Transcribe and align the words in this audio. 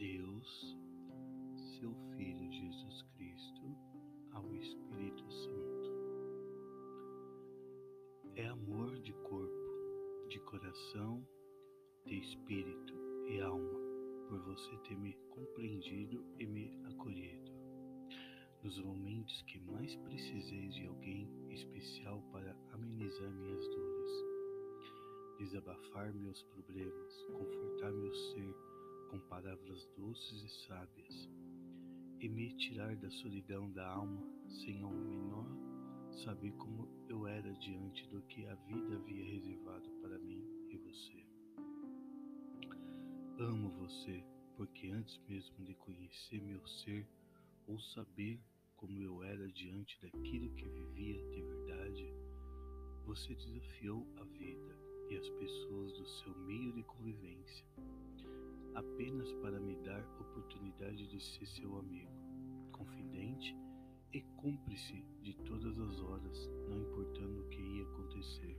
Deus, 0.00 0.78
seu 1.78 1.94
Filho 2.16 2.50
Jesus 2.50 3.02
Cristo, 3.14 3.76
ao 4.32 4.54
Espírito 4.54 5.30
Santo. 5.30 5.90
É 8.34 8.46
amor 8.46 8.98
de 9.00 9.12
corpo, 9.12 10.26
de 10.30 10.40
coração, 10.40 11.22
de 12.06 12.18
espírito 12.18 12.94
e 13.28 13.42
alma, 13.42 13.78
por 14.26 14.40
você 14.40 14.74
ter 14.88 14.96
me 14.96 15.12
compreendido 15.28 16.24
e 16.38 16.46
me 16.46 16.80
acolhido. 16.86 17.52
Nos 18.62 18.82
momentos 18.82 19.42
que 19.42 19.58
mais 19.58 19.94
precisei 19.96 20.68
de 20.68 20.86
alguém 20.86 21.28
especial 21.50 22.22
para 22.32 22.56
amenizar 22.72 23.30
minhas 23.32 23.68
dores, 23.68 24.10
desabafar 25.40 26.14
meus 26.14 26.42
problemas, 26.44 27.22
confortar 27.34 27.92
meu 27.92 28.14
ser 28.14 28.69
com 29.10 29.18
palavras 29.18 29.84
doces 29.96 30.44
e 30.44 30.66
sábias, 30.66 31.28
e 32.20 32.28
me 32.28 32.54
tirar 32.56 32.94
da 32.96 33.10
solidão 33.10 33.68
da 33.72 33.88
alma 33.88 34.22
sem 34.62 34.80
ao 34.82 34.92
menor 34.92 35.46
saber 36.24 36.52
como 36.52 36.88
eu 37.08 37.26
era 37.26 37.52
diante 37.54 38.06
do 38.08 38.22
que 38.22 38.46
a 38.46 38.54
vida 38.54 38.94
havia 38.94 39.24
reservado 39.24 39.90
para 40.00 40.16
mim 40.20 40.44
e 40.68 40.76
você. 40.76 41.26
Amo 43.38 43.70
você 43.70 44.24
porque 44.56 44.90
antes 44.90 45.18
mesmo 45.26 45.64
de 45.64 45.74
conhecer 45.74 46.40
meu 46.42 46.64
ser 46.66 47.08
ou 47.66 47.80
saber 47.80 48.40
como 48.76 49.02
eu 49.02 49.24
era 49.24 49.50
diante 49.52 49.98
daquilo 50.02 50.54
que 50.54 50.68
vivia 50.68 51.20
de 51.30 51.42
verdade, 51.42 52.14
você 53.06 53.34
desafiou 53.34 54.06
a 54.18 54.24
vida 54.24 54.78
e 55.08 55.16
as 55.16 55.28
pessoas 55.30 55.98
do 55.98 56.06
seu 56.06 56.38
meio 56.46 56.72
de 56.72 56.82
convivência, 56.84 57.66
apenas 58.80 59.30
para 59.34 59.60
me 59.60 59.76
dar 59.76 60.02
oportunidade 60.18 61.06
de 61.06 61.20
ser 61.20 61.46
seu 61.46 61.78
amigo, 61.78 62.10
confidente 62.72 63.54
e 64.12 64.22
cúmplice 64.38 65.04
de 65.22 65.34
todas 65.44 65.78
as 65.78 66.00
horas, 66.00 66.50
não 66.68 66.78
importando 66.78 67.42
o 67.42 67.48
que 67.48 67.60
ia 67.60 67.84
acontecer. 67.84 68.56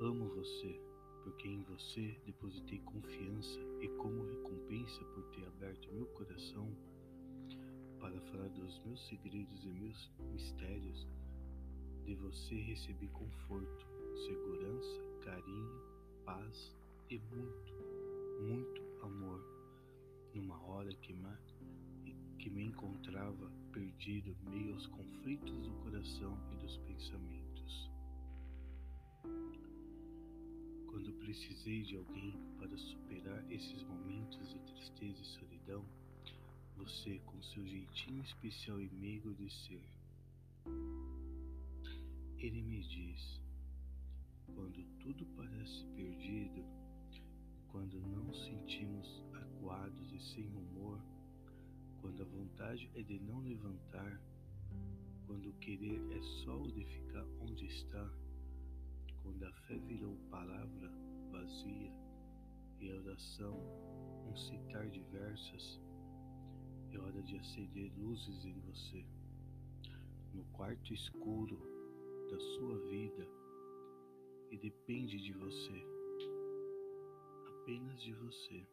Amo 0.00 0.28
você, 0.28 0.80
porque 1.24 1.48
em 1.48 1.62
você 1.62 2.20
depositei 2.26 2.78
confiança 2.80 3.58
e, 3.80 3.88
como 3.96 4.24
recompensa 4.24 5.02
por 5.06 5.24
ter 5.30 5.46
aberto 5.46 5.92
meu 5.92 6.06
coração 6.08 6.76
para 7.98 8.20
falar 8.20 8.48
dos 8.50 8.78
meus 8.84 9.06
segredos 9.08 9.64
e 9.64 9.70
meus 9.70 10.12
mistérios, 10.30 11.08
de 12.04 12.14
você 12.14 12.54
recebi 12.54 13.08
conforto, 13.08 13.86
segurança, 14.26 15.02
carinho, 15.24 15.80
paz 16.24 16.76
e 17.08 17.18
muito, 17.18 18.05
muito 18.40 18.82
amor, 19.02 19.40
numa 20.34 20.60
hora 20.66 20.94
que 20.96 21.14
que 22.46 22.50
me 22.50 22.66
encontrava 22.66 23.50
perdido 23.72 24.36
meio 24.48 24.74
aos 24.74 24.86
conflitos 24.86 25.62
do 25.62 25.72
coração 25.82 26.38
e 26.52 26.56
dos 26.58 26.76
pensamentos. 26.78 27.90
Quando 30.86 31.12
precisei 31.18 31.82
de 31.82 31.96
alguém 31.96 32.38
para 32.56 32.78
superar 32.78 33.50
esses 33.50 33.82
momentos 33.82 34.48
de 34.48 34.60
tristeza 34.60 35.20
e 35.20 35.24
solidão, 35.24 35.84
você, 36.76 37.18
com 37.26 37.42
seu 37.42 37.66
jeitinho 37.66 38.22
especial 38.22 38.80
e 38.80 38.88
meigo 38.90 39.34
de 39.34 39.50
ser, 39.50 39.82
ele 42.38 42.62
me 42.62 42.80
diz: 42.80 43.40
quando 44.54 44.84
tudo 45.00 45.26
parece 45.36 45.84
perdido, 45.96 46.15
quando 47.76 48.00
não 48.00 48.32
sentimos 48.32 49.22
aguados 49.34 50.10
e 50.10 50.18
sem 50.18 50.46
humor, 50.46 50.98
quando 52.00 52.22
a 52.22 52.24
vontade 52.24 52.90
é 52.94 53.02
de 53.02 53.18
não 53.18 53.40
levantar, 53.40 54.18
quando 55.26 55.50
o 55.50 55.58
querer 55.58 56.00
é 56.10 56.22
só 56.42 56.56
o 56.56 56.72
de 56.72 56.86
ficar 56.86 57.22
onde 57.38 57.66
está, 57.66 58.10
quando 59.22 59.44
a 59.44 59.52
fé 59.52 59.76
virou 59.76 60.16
palavra 60.30 60.90
vazia 61.30 61.92
e 62.80 62.90
a 62.90 62.94
oração 62.94 63.60
um 64.26 64.34
citar 64.34 64.88
de 64.88 65.02
versas, 65.12 65.78
é 66.92 66.98
hora 66.98 67.22
de 67.24 67.36
acender 67.36 67.92
luzes 67.98 68.42
em 68.46 68.58
você. 68.60 69.04
No 70.32 70.44
quarto 70.44 70.94
escuro 70.94 71.60
da 72.30 72.40
sua 72.40 72.78
vida 72.88 73.28
e 74.50 74.56
depende 74.56 75.18
de 75.18 75.34
você, 75.34 75.95
apenas 77.66 78.00
de 78.00 78.12
você 78.12 78.64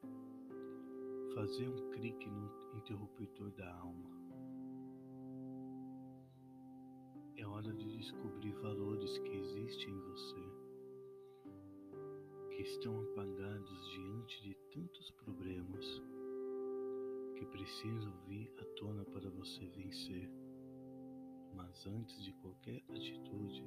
fazer 1.33 1.67
um 1.67 1.89
clique 1.93 2.29
no 2.29 2.77
interruptor 2.77 3.49
da 3.53 3.75
alma. 3.77 4.07
É 7.35 7.43
hora 7.43 7.73
de 7.73 7.97
descobrir 7.97 8.53
valores 8.61 9.17
que 9.17 9.29
existem 9.29 9.95
em 9.95 9.99
você, 9.99 10.43
que 12.51 12.61
estão 12.61 13.01
apagados 13.01 13.89
diante 13.89 14.43
de 14.43 14.53
tantos 14.71 15.09
problemas 15.25 15.85
que 17.35 17.47
precisam 17.47 18.13
vir 18.27 18.53
à 18.59 18.65
tona 18.75 19.03
para 19.05 19.27
você 19.31 19.65
vencer. 19.69 20.29
Mas 21.55 21.87
antes 21.87 22.23
de 22.23 22.31
qualquer 22.33 22.83
atitude, 22.91 23.65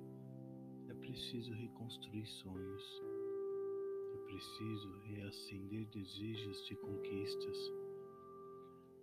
é 0.88 0.94
preciso 0.94 1.52
reconstruir 1.52 2.26
sonhos 2.26 3.15
preciso 4.36 4.92
reacender 5.04 5.86
desejos 5.86 6.62
de 6.66 6.76
conquistas, 6.76 7.56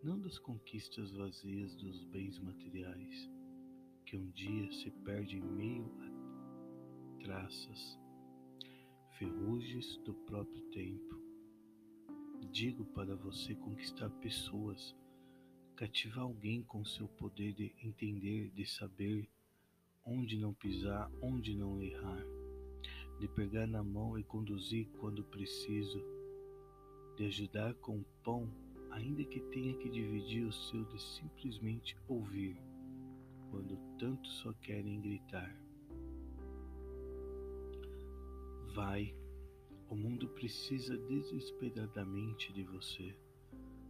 não 0.04 0.20
das 0.20 0.38
conquistas 0.38 1.12
vazias 1.12 1.76
dos 1.76 2.04
bens 2.04 2.38
materiais, 2.38 3.32
que 4.06 4.16
um 4.16 4.30
dia 4.30 4.72
se 4.72 4.92
perdem 5.04 5.40
em 5.40 5.42
meio 5.42 5.92
a 6.02 7.24
traças, 7.24 8.00
ferrugens 9.18 9.98
do 10.06 10.14
próprio 10.14 10.62
tempo. 10.70 11.20
Digo 12.52 12.86
para 12.94 13.16
você 13.16 13.56
conquistar 13.56 14.12
pessoas, 14.22 14.96
cativar 15.76 16.26
alguém 16.26 16.62
com 16.62 16.86
seu 16.86 17.08
poder 17.08 17.54
de 17.54 17.74
entender, 17.82 18.52
de 18.52 18.68
saber 18.68 19.28
onde 20.06 20.38
não 20.38 20.54
pisar, 20.54 21.12
onde 21.24 21.56
não 21.56 21.82
errar 21.82 22.43
de 23.20 23.28
pegar 23.28 23.68
na 23.68 23.84
mão 23.84 24.18
e 24.18 24.24
conduzir 24.24 24.88
quando 25.00 25.24
preciso, 25.24 26.04
de 27.16 27.26
ajudar 27.26 27.74
com 27.76 28.04
pão, 28.24 28.50
ainda 28.92 29.24
que 29.24 29.40
tenha 29.40 29.74
que 29.76 29.90
dividir 29.90 30.46
o 30.46 30.52
seu 30.52 30.84
de 30.86 31.02
simplesmente 31.02 31.98
ouvir, 32.08 32.58
quando 33.50 33.78
tanto 33.98 34.28
só 34.28 34.52
querem 34.54 35.00
gritar. 35.02 35.56
Vai, 38.74 39.16
o 39.90 39.96
mundo 39.96 40.28
precisa 40.30 40.98
desesperadamente 40.98 42.52
de 42.52 42.64
você. 42.64 43.16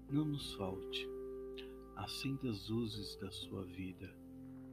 Não 0.09 0.25
nos 0.25 0.53
falte. 0.55 1.07
Acenda 1.95 2.49
as 2.49 2.67
luzes 2.67 3.15
da 3.15 3.31
sua 3.31 3.63
vida. 3.65 4.13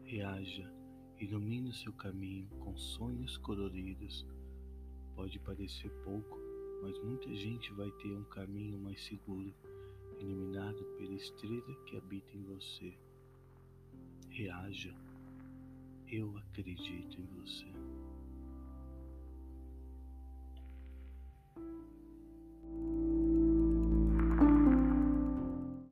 Reaja, 0.05 0.73
ilumine 1.21 1.69
o 1.69 1.75
seu 1.75 1.93
caminho 1.93 2.49
com 2.59 2.77
sonhos 2.77 3.37
coloridos 3.37 4.27
Pode 5.21 5.39
parecer 5.41 5.91
pouco, 6.03 6.39
mas 6.81 6.99
muita 7.01 7.29
gente 7.35 7.71
vai 7.75 7.91
ter 7.91 8.11
um 8.11 8.25
caminho 8.25 8.79
mais 8.79 9.05
seguro, 9.05 9.53
iluminado 10.19 10.83
pela 10.97 11.13
estrela 11.13 11.75
que 11.85 11.99
habita 11.99 12.35
em 12.35 12.43
você. 12.45 12.95
Reaja. 14.31 14.95
Eu 16.09 16.39
acredito 16.39 17.21
em 17.21 17.27
você. 17.39 17.70